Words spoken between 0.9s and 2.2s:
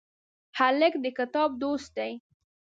د کتاب دوست دی.